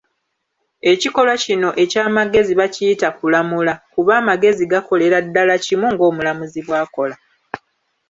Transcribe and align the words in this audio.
Ekikolwa 0.91 1.35
kino 1.43 1.69
eky'amagezi 1.83 2.53
bakiyita 2.59 3.07
'kulamula' 3.11 3.81
kuba 3.93 4.13
amagezi 4.21 4.63
gakolera 4.71 5.17
ddala 5.25 5.55
kimu 5.65 5.87
ng'omulamuzi 5.93 6.59
bw'akola. 6.65 7.15